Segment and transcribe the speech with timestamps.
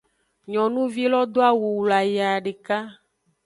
[0.51, 2.77] Nyonuvi lo do awu wlayaa deka.